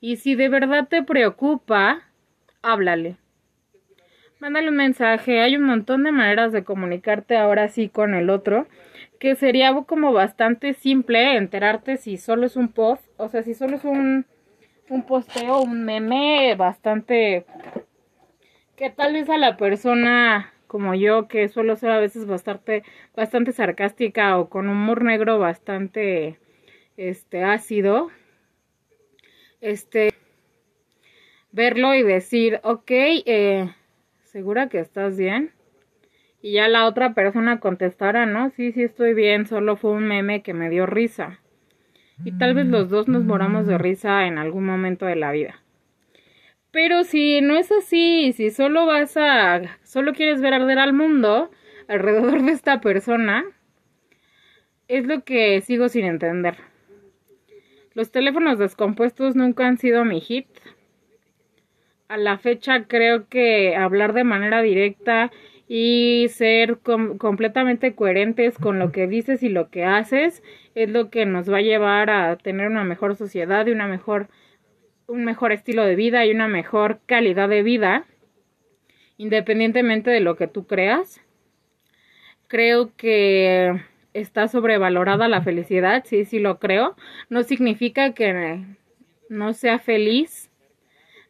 Y 0.00 0.18
si 0.18 0.36
de 0.36 0.48
verdad 0.48 0.86
te 0.86 1.02
preocupa, 1.02 2.02
háblale 2.62 3.16
Mándale 4.38 4.68
un 4.68 4.76
mensaje, 4.76 5.40
hay 5.40 5.56
un 5.56 5.64
montón 5.64 6.04
de 6.04 6.12
maneras 6.12 6.52
de 6.52 6.62
comunicarte 6.62 7.36
ahora 7.36 7.68
sí 7.68 7.88
con 7.88 8.14
el 8.14 8.28
otro, 8.28 8.66
que 9.18 9.34
sería 9.34 9.74
como 9.86 10.12
bastante 10.12 10.74
simple 10.74 11.36
enterarte 11.36 11.96
si 11.96 12.18
solo 12.18 12.44
es 12.44 12.54
un 12.54 12.68
post, 12.68 13.02
o 13.16 13.28
sea, 13.28 13.42
si 13.42 13.54
solo 13.54 13.76
es 13.76 13.84
un, 13.84 14.26
un 14.90 15.02
posteo, 15.04 15.62
un 15.62 15.84
meme 15.86 16.54
bastante 16.54 17.46
que 18.76 18.90
tal 18.90 19.14
vez 19.14 19.30
a 19.30 19.38
la 19.38 19.56
persona 19.56 20.52
como 20.66 20.94
yo, 20.94 21.28
que 21.28 21.48
suelo 21.48 21.76
ser 21.76 21.90
a 21.90 21.98
veces 21.98 22.26
bastante, 22.26 22.82
bastante 23.16 23.52
sarcástica 23.52 24.38
o 24.38 24.50
con 24.50 24.68
humor 24.68 25.02
negro 25.02 25.38
bastante 25.38 26.38
este 26.98 27.42
ácido, 27.42 28.10
este 29.62 30.12
verlo 31.52 31.94
y 31.94 32.02
decir, 32.02 32.60
ok, 32.64 32.90
eh, 32.90 33.70
¿segura 34.36 34.68
que 34.68 34.80
estás 34.80 35.16
bien? 35.16 35.52
Y 36.42 36.52
ya 36.52 36.68
la 36.68 36.84
otra 36.84 37.14
persona 37.14 37.58
contestara, 37.58 38.26
no, 38.26 38.50
sí, 38.50 38.70
sí 38.70 38.82
estoy 38.82 39.14
bien, 39.14 39.46
solo 39.46 39.76
fue 39.76 39.92
un 39.92 40.06
meme 40.06 40.42
que 40.42 40.52
me 40.52 40.68
dio 40.68 40.84
risa. 40.84 41.40
Y 42.22 42.32
tal 42.32 42.52
vez 42.52 42.66
los 42.66 42.90
dos 42.90 43.08
nos 43.08 43.24
moramos 43.24 43.66
de 43.66 43.78
risa 43.78 44.26
en 44.26 44.36
algún 44.36 44.66
momento 44.66 45.06
de 45.06 45.16
la 45.16 45.32
vida. 45.32 45.62
Pero 46.70 47.04
si 47.04 47.40
no 47.40 47.56
es 47.56 47.72
así, 47.72 48.34
si 48.34 48.50
solo 48.50 48.84
vas 48.84 49.16
a, 49.16 49.78
solo 49.84 50.12
quieres 50.12 50.42
ver 50.42 50.52
arder 50.52 50.80
al 50.80 50.92
mundo 50.92 51.50
alrededor 51.88 52.42
de 52.42 52.52
esta 52.52 52.82
persona, 52.82 53.42
es 54.86 55.06
lo 55.06 55.24
que 55.24 55.62
sigo 55.62 55.88
sin 55.88 56.04
entender. 56.04 56.58
Los 57.94 58.10
teléfonos 58.10 58.58
descompuestos 58.58 59.34
nunca 59.34 59.66
han 59.66 59.78
sido 59.78 60.04
mi 60.04 60.20
hit 60.20 60.48
a 62.08 62.16
la 62.16 62.38
fecha 62.38 62.84
creo 62.84 63.28
que 63.28 63.76
hablar 63.76 64.12
de 64.12 64.24
manera 64.24 64.62
directa 64.62 65.30
y 65.68 66.26
ser 66.30 66.78
completamente 66.78 67.94
coherentes 67.94 68.56
con 68.58 68.78
lo 68.78 68.92
que 68.92 69.08
dices 69.08 69.42
y 69.42 69.48
lo 69.48 69.68
que 69.70 69.84
haces 69.84 70.42
es 70.74 70.90
lo 70.90 71.10
que 71.10 71.26
nos 71.26 71.50
va 71.50 71.58
a 71.58 71.62
llevar 71.62 72.10
a 72.10 72.36
tener 72.36 72.68
una 72.68 72.84
mejor 72.84 73.16
sociedad 73.16 73.66
y 73.66 73.72
una 73.72 73.88
mejor 73.88 74.28
un 75.08 75.24
mejor 75.24 75.52
estilo 75.52 75.84
de 75.84 75.96
vida 75.96 76.24
y 76.24 76.30
una 76.30 76.48
mejor 76.48 77.00
calidad 77.06 77.48
de 77.48 77.62
vida 77.62 78.06
independientemente 79.16 80.10
de 80.10 80.20
lo 80.20 80.36
que 80.36 80.46
tú 80.46 80.66
creas. 80.66 81.20
Creo 82.48 82.94
que 82.96 83.80
está 84.12 84.48
sobrevalorada 84.48 85.28
la 85.28 85.42
felicidad, 85.42 86.04
sí, 86.06 86.24
sí 86.24 86.38
lo 86.38 86.58
creo. 86.58 86.96
No 87.28 87.42
significa 87.42 88.12
que 88.14 88.64
no 89.28 89.52
sea 89.52 89.78
feliz 89.78 90.45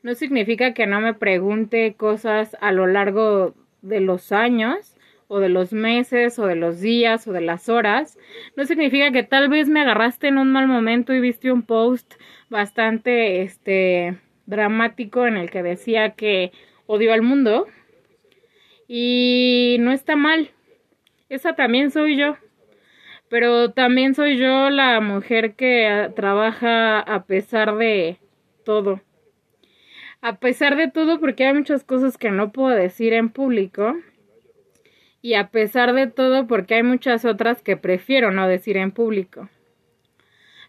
no 0.06 0.14
significa 0.14 0.72
que 0.72 0.86
no 0.86 1.00
me 1.00 1.14
pregunte 1.14 1.94
cosas 1.94 2.56
a 2.60 2.70
lo 2.70 2.86
largo 2.86 3.56
de 3.82 3.98
los 3.98 4.30
años 4.30 4.94
o 5.26 5.40
de 5.40 5.48
los 5.48 5.72
meses 5.72 6.38
o 6.38 6.46
de 6.46 6.54
los 6.54 6.80
días 6.80 7.26
o 7.26 7.32
de 7.32 7.40
las 7.40 7.68
horas. 7.68 8.16
No 8.54 8.64
significa 8.66 9.10
que 9.10 9.24
tal 9.24 9.48
vez 9.48 9.68
me 9.68 9.80
agarraste 9.80 10.28
en 10.28 10.38
un 10.38 10.52
mal 10.52 10.68
momento 10.68 11.12
y 11.12 11.18
viste 11.18 11.50
un 11.50 11.62
post 11.62 12.14
bastante 12.48 13.42
este 13.42 14.16
dramático 14.46 15.26
en 15.26 15.38
el 15.38 15.50
que 15.50 15.64
decía 15.64 16.10
que 16.10 16.52
odio 16.86 17.12
al 17.12 17.22
mundo 17.22 17.66
y 18.86 19.78
no 19.80 19.90
está 19.90 20.14
mal. 20.14 20.52
Esa 21.28 21.56
también 21.56 21.90
soy 21.90 22.16
yo. 22.16 22.36
Pero 23.28 23.72
también 23.72 24.14
soy 24.14 24.36
yo 24.36 24.70
la 24.70 25.00
mujer 25.00 25.56
que 25.56 26.12
trabaja 26.14 27.00
a 27.00 27.24
pesar 27.24 27.76
de 27.76 28.18
todo 28.64 29.00
a 30.26 30.40
pesar 30.40 30.74
de 30.74 30.90
todo, 30.90 31.20
porque 31.20 31.46
hay 31.46 31.54
muchas 31.54 31.84
cosas 31.84 32.18
que 32.18 32.32
no 32.32 32.50
puedo 32.50 32.74
decir 32.74 33.12
en 33.12 33.28
público, 33.28 33.94
y 35.22 35.34
a 35.34 35.50
pesar 35.50 35.92
de 35.92 36.08
todo, 36.08 36.48
porque 36.48 36.74
hay 36.74 36.82
muchas 36.82 37.24
otras 37.24 37.62
que 37.62 37.76
prefiero 37.76 38.32
no 38.32 38.48
decir 38.48 38.76
en 38.76 38.90
público. 38.90 39.48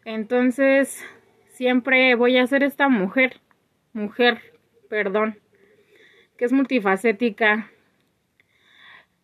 Entonces, 0.06 1.04
siempre 1.48 2.14
voy 2.14 2.38
a 2.38 2.46
ser 2.46 2.62
esta 2.62 2.88
mujer, 2.88 3.38
mujer, 3.94 4.38
perdón, 4.90 5.40
que 6.38 6.46
es 6.46 6.54
multifacética, 6.54 7.72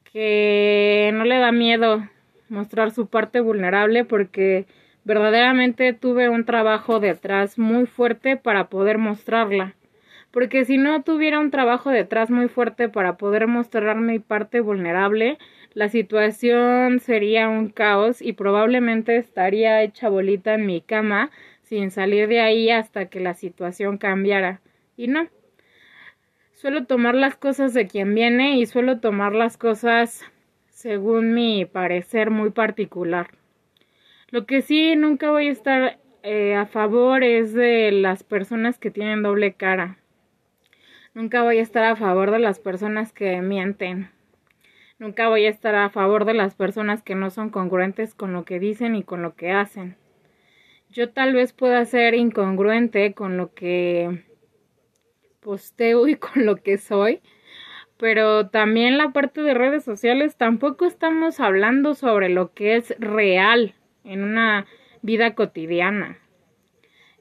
que 0.03 1.11
no 1.13 1.25
le 1.25 1.37
da 1.37 1.51
miedo 1.51 2.09
mostrar 2.49 2.89
su 2.89 3.05
parte 3.05 3.39
vulnerable 3.39 4.03
porque 4.03 4.65
verdaderamente 5.03 5.93
tuve 5.93 6.27
un 6.29 6.43
trabajo 6.43 6.99
detrás 6.99 7.59
muy 7.59 7.85
fuerte 7.85 8.35
para 8.35 8.67
poder 8.69 8.97
mostrarla 8.97 9.75
porque 10.33 10.65
si 10.65 10.79
no 10.79 11.03
tuviera 11.03 11.39
un 11.39 11.51
trabajo 11.51 11.91
detrás 11.91 12.31
muy 12.31 12.47
fuerte 12.47 12.89
para 12.89 13.17
poder 13.17 13.45
mostrar 13.45 13.97
mi 13.97 14.17
parte 14.17 14.61
vulnerable, 14.61 15.37
la 15.75 15.89
situación 15.89 16.99
sería 16.99 17.47
un 17.47 17.69
caos 17.69 18.19
y 18.19 18.33
probablemente 18.33 19.15
estaría 19.17 19.83
hecha 19.83 20.09
bolita 20.09 20.55
en 20.55 20.65
mi 20.65 20.81
cama 20.81 21.29
sin 21.61 21.91
salir 21.91 22.27
de 22.27 22.41
ahí 22.41 22.71
hasta 22.71 23.05
que 23.05 23.19
la 23.19 23.35
situación 23.35 23.99
cambiara. 23.99 24.59
Y 24.97 25.07
no. 25.07 25.27
Suelo 26.53 26.85
tomar 26.87 27.13
las 27.13 27.35
cosas 27.35 27.75
de 27.75 27.85
quien 27.85 28.15
viene 28.15 28.57
y 28.57 28.65
suelo 28.65 28.99
tomar 28.99 29.33
las 29.35 29.57
cosas 29.57 30.25
según 30.67 31.35
mi 31.35 31.65
parecer 31.65 32.31
muy 32.31 32.49
particular. 32.49 33.27
Lo 34.31 34.47
que 34.47 34.63
sí 34.63 34.95
nunca 34.95 35.29
voy 35.29 35.49
a 35.49 35.51
estar 35.51 35.99
eh, 36.23 36.55
a 36.55 36.65
favor 36.65 37.23
es 37.23 37.53
de 37.53 37.91
las 37.91 38.23
personas 38.23 38.79
que 38.79 38.89
tienen 38.89 39.21
doble 39.21 39.53
cara 39.53 39.99
Nunca 41.13 41.43
voy 41.43 41.59
a 41.59 41.61
estar 41.61 41.83
a 41.83 41.95
favor 41.95 42.31
de 42.31 42.39
las 42.39 42.57
personas 42.57 43.13
que 43.13 43.39
mienten. 43.41 44.09
Nunca 44.97 45.29
voy 45.29 45.45
a 45.45 45.49
estar 45.49 45.75
a 45.75 45.91
favor 45.91 46.25
de 46.25 46.33
las 46.33 46.55
personas 46.55 47.03
que 47.03 47.13
no 47.13 47.29
son 47.29 47.51
congruentes 47.51 48.15
con 48.15 48.33
lo 48.33 48.45
que 48.45 48.59
dicen 48.59 48.95
y 48.95 49.03
con 49.03 49.21
lo 49.21 49.35
que 49.35 49.51
hacen. 49.51 49.95
Yo 50.89 51.11
tal 51.11 51.33
vez 51.33 51.53
pueda 51.53 51.85
ser 51.85 52.15
incongruente 52.15 53.13
con 53.13 53.37
lo 53.37 53.53
que 53.53 54.23
posteo 55.39 56.07
y 56.07 56.15
con 56.17 56.47
lo 56.47 56.55
que 56.55 56.79
soy, 56.79 57.21
pero 57.97 58.49
también 58.49 58.97
la 58.97 59.11
parte 59.11 59.43
de 59.43 59.53
redes 59.53 59.83
sociales 59.83 60.35
tampoco 60.35 60.85
estamos 60.85 61.39
hablando 61.39 61.93
sobre 61.93 62.29
lo 62.29 62.53
que 62.53 62.75
es 62.75 62.95
real 62.97 63.75
en 64.03 64.23
una 64.23 64.65
vida 65.03 65.35
cotidiana. 65.35 66.17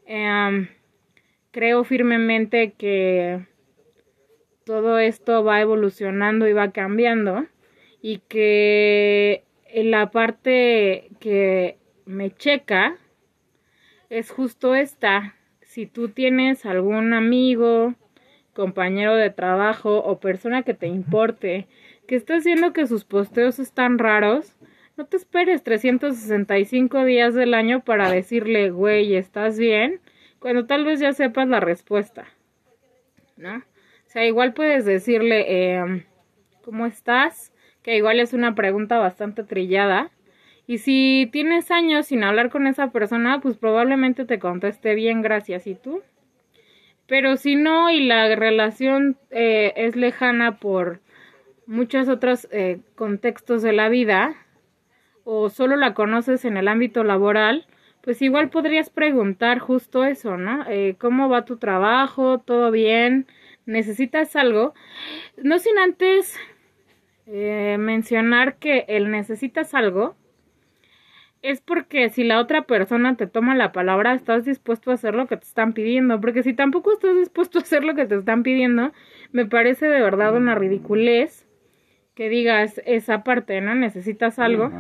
Em, 0.07 0.69
creo 1.51 1.85
firmemente 1.85 2.73
que 2.73 3.52
todo 4.65 4.99
esto 4.99 5.45
va 5.45 5.61
evolucionando 5.61 6.47
y 6.49 6.53
va 6.53 6.73
cambiando 6.73 7.47
y 8.01 8.19
que 8.29 9.45
la 9.75 10.11
parte 10.11 11.11
que 11.21 11.79
me 12.05 12.31
checa 12.31 12.97
es 14.11 14.31
justo 14.31 14.75
esta. 14.75 15.35
Si 15.63 15.87
tú 15.87 16.09
tienes 16.09 16.67
algún 16.67 17.15
amigo, 17.15 17.95
compañero 18.53 19.17
de 19.17 19.31
trabajo 19.31 19.99
o 19.99 20.21
persona 20.21 20.63
que 20.63 20.75
te 20.75 20.87
importe 20.87 21.67
que 22.07 22.17
está 22.17 22.37
haciendo 22.37 22.73
que 22.73 22.87
sus 22.87 23.05
posteos 23.05 23.59
están 23.59 23.99
raros, 23.99 24.57
no 24.97 25.07
te 25.07 25.17
esperes 25.17 25.63
365 25.63 27.05
días 27.05 27.33
del 27.35 27.55
año 27.55 27.81
para 27.81 28.11
decirle, 28.11 28.71
güey, 28.71 29.17
¿estás 29.17 29.59
bien? 29.59 30.01
Cuando 30.39 30.67
tal 30.67 30.85
vez 30.85 31.01
ya 31.01 31.15
sepas 31.15 31.49
la 31.49 31.61
respuesta, 31.61 32.27
¿no? 33.37 33.63
O 34.13 34.15
sea, 34.15 34.27
igual 34.27 34.53
puedes 34.53 34.85
decirle, 34.85 35.47
eh, 35.49 36.05
¿cómo 36.63 36.85
estás? 36.85 37.51
Que 37.83 37.97
igual 37.97 38.21
es 38.21 38.35
una 38.35 38.55
pregunta 38.55 38.99
bastante 38.99 39.43
trillada. 39.43 40.11
Y 40.67 40.79
si 40.79 41.31
tienes 41.33 41.71
años 41.71 42.09
sin 42.09 42.23
hablar 42.23 42.51
con 42.51 42.67
esa 42.67 42.91
persona, 42.91 43.41
pues 43.41 43.57
probablemente 43.57 44.27
te 44.27 44.39
conteste 44.39 44.95
bien, 44.95 45.23
gracias. 45.23 45.67
¿Y 45.67 45.77
tú? 45.77 46.03
Pero 47.07 47.39
si 47.39 47.57
no 47.57 47.89
y 47.89 48.05
la 48.05 48.37
relación 48.37 49.17
eh, 49.31 49.73
es 49.77 49.97
lejana 49.97 50.59
por 50.59 51.01
muchos 51.65 52.11
otros 52.11 52.47
eh, 52.51 52.81
contextos 52.95 53.63
de 53.63 53.73
la 53.73 53.89
vida, 53.89 54.35
o 55.25 55.49
solo 55.49 55.77
la 55.77 55.95
conoces 55.95 56.45
en 56.45 56.59
el 56.59 56.69
ámbito 56.69 57.03
laboral, 57.03 57.67
pues 58.03 58.21
igual 58.21 58.51
podrías 58.51 58.91
preguntar 58.91 59.59
justo 59.59 60.05
eso, 60.05 60.37
¿no? 60.37 60.67
Eh, 60.69 60.97
¿Cómo 60.99 61.31
va 61.31 61.47
tu 61.47 61.57
trabajo? 61.57 62.41
¿Todo 62.41 62.71
bien? 62.71 63.27
¿Necesitas 63.67 64.35
algo? 64.37 64.75
No 65.37 65.59
sin 65.59 65.79
antes 65.79 66.37
eh, 67.27 67.77
mencionar 67.79 68.57
que 68.57 68.85
el 68.89 69.11
necesitas 69.11 69.75
algo 69.75 70.17
es 71.43 71.61
porque 71.61 72.09
si 72.09 72.23
la 72.25 72.41
otra 72.41 72.63
persona 72.63 73.17
te 73.17 73.27
toma 73.27 73.57
la 73.57 73.73
palabra, 73.73 74.15
estás 74.15 74.45
dispuesto 74.45 74.91
a 74.91 74.95
hacer 74.95 75.15
lo 75.15 75.27
que 75.27 75.37
te 75.37 75.45
están 75.45 75.73
pidiendo. 75.73 76.21
Porque 76.21 76.43
si 76.43 76.55
tampoco 76.55 76.93
estás 76.93 77.17
dispuesto 77.17 77.59
a 77.59 77.63
hacer 77.63 77.85
lo 77.85 77.95
que 77.95 78.07
te 78.07 78.15
están 78.15 78.43
pidiendo, 78.45 78.93
me 79.33 79.45
parece 79.47 79.89
de 79.89 80.01
verdad 80.01 80.37
una 80.37 80.55
ridiculez 80.55 81.47
que 82.15 82.29
digas 82.29 82.81
esa 82.87 83.25
parte, 83.25 83.61
¿no? 83.61 83.75
Necesitas 83.75 84.39
algo. 84.39 84.71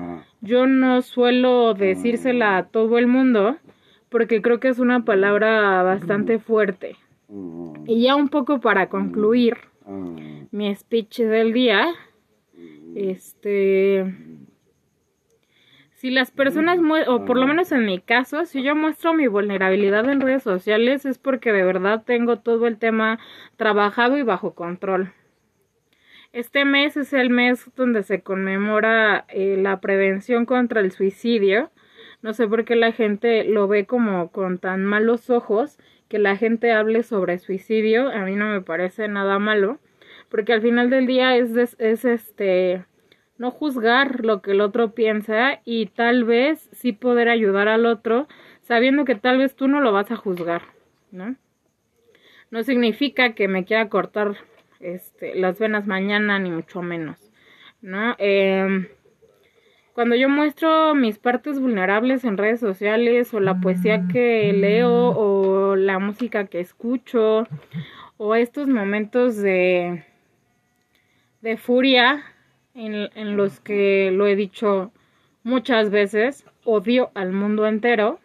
Yo 0.40 0.66
no 0.66 1.02
suelo 1.02 1.74
decírsela 1.74 2.56
a 2.56 2.66
todo 2.68 2.98
el 2.98 3.08
mundo 3.08 3.56
porque 4.08 4.42
creo 4.42 4.60
que 4.60 4.68
es 4.68 4.78
una 4.78 5.04
palabra 5.04 5.82
bastante 5.82 6.38
fuerte. 6.38 6.96
Y 7.86 8.02
ya 8.02 8.16
un 8.16 8.28
poco 8.28 8.60
para 8.60 8.88
concluir 8.88 9.56
mi 10.50 10.74
speech 10.74 11.20
del 11.20 11.52
día, 11.52 11.88
este, 12.94 14.04
si 15.94 16.10
las 16.10 16.30
personas, 16.30 16.78
o 17.06 17.24
por 17.24 17.36
lo 17.36 17.46
menos 17.46 17.72
en 17.72 17.86
mi 17.86 18.00
caso, 18.00 18.44
si 18.44 18.62
yo 18.62 18.74
muestro 18.74 19.14
mi 19.14 19.28
vulnerabilidad 19.28 20.08
en 20.10 20.20
redes 20.20 20.42
sociales 20.42 21.06
es 21.06 21.18
porque 21.18 21.52
de 21.52 21.62
verdad 21.62 22.02
tengo 22.04 22.40
todo 22.40 22.66
el 22.66 22.76
tema 22.76 23.18
trabajado 23.56 24.18
y 24.18 24.22
bajo 24.22 24.54
control. 24.54 25.12
Este 26.32 26.64
mes 26.64 26.96
es 26.96 27.12
el 27.12 27.30
mes 27.30 27.70
donde 27.76 28.02
se 28.02 28.22
conmemora 28.22 29.26
eh, 29.28 29.56
la 29.58 29.80
prevención 29.80 30.44
contra 30.44 30.80
el 30.80 30.90
suicidio. 30.90 31.70
No 32.20 32.32
sé 32.32 32.48
por 32.48 32.64
qué 32.64 32.74
la 32.74 32.92
gente 32.92 33.44
lo 33.44 33.68
ve 33.68 33.86
como 33.86 34.30
con 34.32 34.58
tan 34.58 34.84
malos 34.84 35.30
ojos 35.30 35.78
que 36.12 36.18
la 36.18 36.36
gente 36.36 36.72
hable 36.72 37.04
sobre 37.04 37.38
suicidio. 37.38 38.10
A 38.10 38.26
mí 38.26 38.36
no 38.36 38.44
me 38.44 38.60
parece 38.60 39.08
nada 39.08 39.38
malo, 39.38 39.78
porque 40.28 40.52
al 40.52 40.60
final 40.60 40.90
del 40.90 41.06
día 41.06 41.36
es, 41.36 41.74
es 41.78 42.04
este 42.04 42.84
no 43.38 43.50
juzgar 43.50 44.22
lo 44.22 44.42
que 44.42 44.50
el 44.50 44.60
otro 44.60 44.92
piensa 44.92 45.62
y 45.64 45.86
tal 45.86 46.24
vez 46.24 46.68
sí 46.72 46.92
poder 46.92 47.30
ayudar 47.30 47.66
al 47.68 47.86
otro 47.86 48.28
sabiendo 48.60 49.06
que 49.06 49.14
tal 49.14 49.38
vez 49.38 49.56
tú 49.56 49.68
no 49.68 49.80
lo 49.80 49.90
vas 49.90 50.10
a 50.10 50.16
juzgar, 50.16 50.60
¿no? 51.12 51.34
No 52.50 52.62
significa 52.62 53.32
que 53.32 53.48
me 53.48 53.64
quiera 53.64 53.88
cortar 53.88 54.36
este, 54.80 55.34
las 55.34 55.58
venas 55.58 55.86
mañana, 55.86 56.38
ni 56.38 56.50
mucho 56.50 56.82
menos, 56.82 57.32
¿no? 57.80 58.14
Em, 58.18 58.86
cuando 59.94 60.16
yo 60.16 60.28
muestro 60.28 60.94
mis 60.94 61.18
partes 61.18 61.60
vulnerables 61.60 62.24
en 62.24 62.38
redes 62.38 62.60
sociales 62.60 63.32
o 63.34 63.40
la 63.40 63.60
poesía 63.60 64.06
que 64.10 64.52
leo 64.52 65.10
o 65.10 65.76
la 65.76 65.98
música 65.98 66.46
que 66.46 66.60
escucho 66.60 67.46
o 68.16 68.34
estos 68.34 68.68
momentos 68.68 69.36
de, 69.36 70.04
de 71.42 71.56
furia 71.56 72.24
en, 72.74 73.10
en 73.14 73.36
los 73.36 73.60
que 73.60 74.10
lo 74.12 74.26
he 74.26 74.36
dicho 74.36 74.92
muchas 75.42 75.90
veces, 75.90 76.44
odio 76.64 77.10
al 77.14 77.32
mundo 77.32 77.66
entero, 77.66 78.20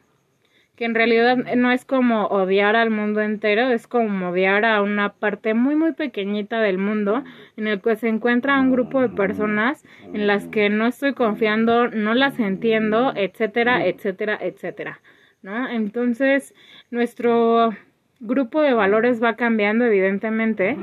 que 0.77 0.85
en 0.85 0.93
realidad 0.93 1.37
no 1.55 1.71
es 1.71 1.85
como 1.85 2.27
odiar 2.27 2.75
al 2.75 2.91
mundo 2.91 3.21
entero, 3.21 3.71
es 3.71 3.87
como 3.87 4.29
odiar 4.29 4.63
a 4.63 4.83
una 4.83 5.09
parte 5.13 5.55
muy 5.55 5.75
muy 5.75 5.93
pequeñita 5.93 6.61
del 6.61 6.77
mundo 6.77 7.23
en 7.57 7.65
el 7.65 7.81
que 7.81 7.95
se 7.95 8.07
encuentra 8.07 8.61
un 8.61 8.71
grupo 8.71 9.01
de 9.01 9.09
personas 9.09 9.83
en 10.13 10.27
las 10.27 10.47
que 10.47 10.69
no 10.69 10.85
estoy 10.85 11.13
confiando, 11.13 11.87
no 11.87 12.13
las 12.13 12.37
entiendo, 12.37 13.11
etcétera, 13.15 13.87
etcétera, 13.87 14.37
etcétera, 14.39 15.01
¿no? 15.41 15.67
Entonces, 15.67 16.53
nuestro 16.91 17.71
grupo 18.19 18.61
de 18.61 18.73
valores 18.73 19.21
va 19.21 19.35
cambiando 19.35 19.83
evidentemente 19.83 20.77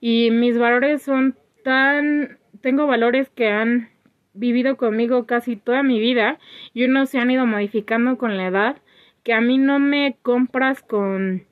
y 0.00 0.30
mis 0.30 0.56
valores 0.56 1.02
son 1.02 1.34
tan 1.64 2.38
tengo 2.60 2.86
valores 2.86 3.28
que 3.30 3.48
han 3.48 3.88
vivido 4.34 4.76
conmigo 4.76 5.26
casi 5.26 5.56
toda 5.56 5.82
mi 5.82 5.98
vida 5.98 6.38
y 6.74 6.84
unos 6.84 7.10
se 7.10 7.18
han 7.18 7.32
ido 7.32 7.44
modificando 7.44 8.16
con 8.16 8.36
la 8.36 8.46
edad 8.46 8.76
que 9.22 9.32
a 9.32 9.40
mí 9.40 9.58
no 9.58 9.78
me 9.78 10.16
compras 10.22 10.82
con, 10.82 11.46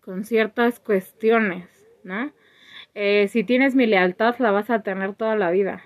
con 0.00 0.24
ciertas 0.24 0.80
cuestiones, 0.80 1.68
¿no? 2.04 2.32
Eh, 2.94 3.28
si 3.28 3.44
tienes 3.44 3.74
mi 3.74 3.86
lealtad, 3.86 4.36
la 4.38 4.50
vas 4.50 4.70
a 4.70 4.82
tener 4.82 5.14
toda 5.14 5.36
la 5.36 5.50
vida. 5.50 5.82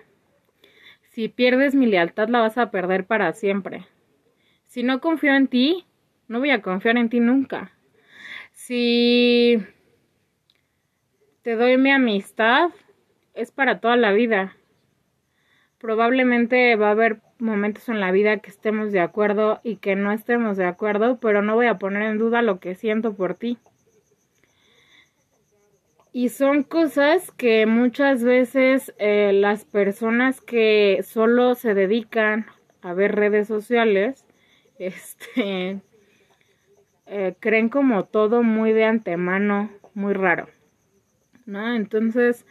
Si 1.11 1.29
pierdes 1.29 1.75
mi 1.75 1.87
lealtad, 1.87 2.29
la 2.29 2.41
vas 2.41 2.57
a 2.57 2.71
perder 2.71 3.05
para 3.07 3.33
siempre. 3.35 3.87
Si 4.65 4.83
no 4.83 5.01
confío 5.01 5.35
en 5.35 5.49
ti, 5.49 5.85
no 6.29 6.39
voy 6.39 6.51
a 6.51 6.63
confiar 6.63 6.97
en 6.97 7.11
ti 7.11 7.21
nunca. 7.21 7.73
Si 8.53 9.59
te 11.43 11.57
doy 11.57 11.77
mi 11.77 11.91
amistad, 11.91 12.71
es 13.35 13.51
para 13.51 13.81
toda 13.81 13.97
la 13.97 14.13
vida. 14.13 14.57
Probablemente 15.79 16.77
va 16.77 16.89
a 16.89 16.93
haber 16.93 17.21
momentos 17.43 17.89
en 17.89 18.01
la 18.01 18.13
vida 18.13 18.39
que 18.39 18.51
estemos 18.51 18.93
de 18.93 19.01
acuerdo 19.01 19.61
y 19.63 19.77
que 19.77 19.97
no 19.97 20.13
estemos 20.13 20.57
de 20.57 20.65
acuerdo, 20.65 21.19
pero 21.21 21.43
no 21.43 21.55
voy 21.55 21.67
a 21.67 21.79
poner 21.79 22.03
en 22.03 22.19
duda 22.19 22.41
lo 22.41 22.61
que 22.61 22.75
siento 22.75 23.15
por 23.15 23.35
ti. 23.35 23.59
Y 26.15 26.29
son 26.29 26.63
cosas 26.63 27.31
que 27.33 27.67
muchas 27.67 28.23
veces 28.23 28.95
eh, 28.99 29.33
las 29.35 29.65
personas 29.65 30.41
que 30.41 31.01
solo 31.03 31.55
se 31.55 31.75
dedican 31.75 32.47
a 32.83 32.93
ver 32.93 33.15
redes 33.15 33.49
sociales, 33.49 34.27
este, 34.79 35.81
eh, 37.07 37.35
creen 37.41 37.69
como 37.69 38.05
todo 38.05 38.43
muy 38.43 38.73
de 38.73 38.85
antemano, 38.85 39.71
muy 39.95 40.13
raro, 40.13 40.49
¿no? 41.47 41.75
Entonces, 41.75 42.47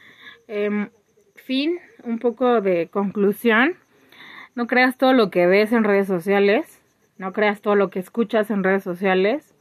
em, 0.48 0.90
fin, 1.36 1.80
un 2.04 2.20
poco 2.20 2.62
de 2.62 2.88
conclusión. 2.88 3.76
No 4.56 4.68
creas 4.68 4.98
todo 4.98 5.14
lo 5.14 5.30
que 5.32 5.48
ves 5.48 5.72
en 5.72 5.84
redes 5.84 6.08
sociales, 6.08 6.82
no 7.18 7.34
creas 7.34 7.62
todo 7.62 7.76
lo 7.76 7.90
que 7.90 8.00
escuchas 8.00 8.52
en 8.52 8.64
redes 8.64 8.84
sociales. 8.84 9.56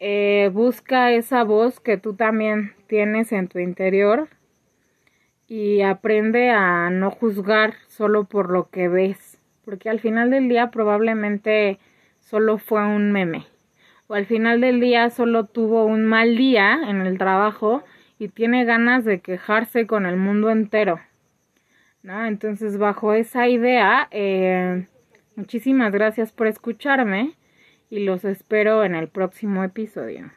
Eh, 0.00 0.50
busca 0.52 1.12
esa 1.12 1.44
voz 1.44 1.80
que 1.80 1.96
tú 1.96 2.14
también 2.14 2.74
tienes 2.86 3.32
en 3.32 3.48
tu 3.48 3.58
interior 3.58 4.28
y 5.46 5.82
aprende 5.82 6.50
a 6.50 6.90
no 6.90 7.10
juzgar 7.10 7.74
solo 7.86 8.24
por 8.24 8.50
lo 8.50 8.70
que 8.70 8.88
ves, 8.88 9.38
porque 9.64 9.90
al 9.90 10.00
final 10.00 10.30
del 10.30 10.48
día 10.48 10.70
probablemente 10.70 11.78
solo 12.20 12.58
fue 12.58 12.84
un 12.84 13.12
meme 13.12 13.46
o 14.06 14.14
al 14.14 14.26
final 14.26 14.60
del 14.60 14.80
día 14.80 15.10
solo 15.10 15.44
tuvo 15.46 15.84
un 15.84 16.04
mal 16.04 16.36
día 16.36 16.78
en 16.88 17.00
el 17.00 17.18
trabajo 17.18 17.82
y 18.18 18.28
tiene 18.28 18.64
ganas 18.64 19.04
de 19.04 19.20
quejarse 19.20 19.86
con 19.86 20.06
el 20.06 20.16
mundo 20.16 20.50
entero. 20.50 21.00
Entonces, 22.04 22.76
bajo 22.76 23.14
esa 23.14 23.48
idea, 23.48 24.08
eh, 24.10 24.86
muchísimas 25.36 25.92
gracias 25.92 26.32
por 26.32 26.46
escucharme 26.46 27.34
y 27.88 28.00
los 28.00 28.24
espero 28.26 28.84
en 28.84 28.94
el 28.94 29.08
próximo 29.08 29.64
episodio. 29.64 30.30